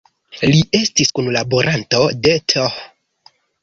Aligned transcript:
Li 0.51 0.61
estis 0.79 1.13
kunlaboranto 1.21 2.03
de 2.27 2.37
Th. 2.53 2.69